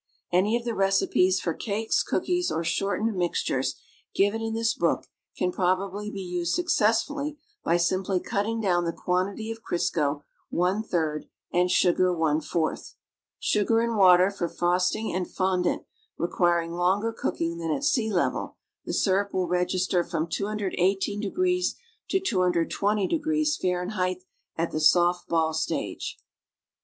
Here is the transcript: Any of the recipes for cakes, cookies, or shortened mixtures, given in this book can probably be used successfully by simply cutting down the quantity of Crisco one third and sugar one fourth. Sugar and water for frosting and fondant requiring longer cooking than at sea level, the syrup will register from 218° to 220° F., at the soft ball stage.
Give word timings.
Any 0.31 0.57
of 0.57 0.65
the 0.65 0.73
recipes 0.73 1.39
for 1.39 1.53
cakes, 1.53 2.01
cookies, 2.01 2.51
or 2.51 2.63
shortened 2.63 3.15
mixtures, 3.15 3.75
given 4.15 4.41
in 4.41 4.55
this 4.55 4.73
book 4.73 5.05
can 5.37 5.51
probably 5.51 6.09
be 6.09 6.23
used 6.23 6.55
successfully 6.55 7.37
by 7.63 7.77
simply 7.77 8.19
cutting 8.19 8.59
down 8.59 8.83
the 8.83 8.93
quantity 8.93 9.51
of 9.51 9.61
Crisco 9.61 10.23
one 10.49 10.81
third 10.81 11.27
and 11.53 11.69
sugar 11.69 12.11
one 12.17 12.41
fourth. 12.41 12.95
Sugar 13.37 13.79
and 13.79 13.95
water 13.95 14.31
for 14.31 14.49
frosting 14.49 15.13
and 15.13 15.29
fondant 15.29 15.83
requiring 16.17 16.71
longer 16.71 17.13
cooking 17.13 17.59
than 17.59 17.69
at 17.69 17.83
sea 17.83 18.11
level, 18.11 18.57
the 18.83 18.93
syrup 18.93 19.31
will 19.35 19.47
register 19.47 20.03
from 20.03 20.25
218° 20.25 21.65
to 22.09 22.19
220° 22.19 23.89
F., 23.93 24.17
at 24.55 24.71
the 24.71 24.79
soft 24.79 25.27
ball 25.29 25.53
stage. 25.53 26.17